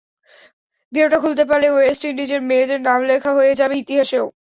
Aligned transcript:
গেরোটা 0.93 1.17
খুলতে 1.23 1.43
পারলে 1.49 1.67
ওয়েস্ট 1.71 2.01
ইন্ডিজের 2.05 2.41
মেয়েদের 2.49 2.79
নাম 2.81 2.99
লেখা 3.09 3.31
হয়ে 3.37 3.53
যাবে 3.59 3.75
ইতিহাসেও। 3.77 4.25